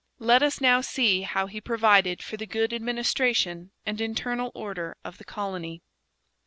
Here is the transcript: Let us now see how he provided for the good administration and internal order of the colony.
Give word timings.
Let 0.17 0.41
us 0.41 0.59
now 0.59 0.81
see 0.81 1.21
how 1.21 1.45
he 1.45 1.61
provided 1.61 2.23
for 2.23 2.35
the 2.35 2.47
good 2.47 2.73
administration 2.73 3.71
and 3.85 4.01
internal 4.01 4.51
order 4.55 4.97
of 5.03 5.19
the 5.19 5.23
colony. 5.25 5.83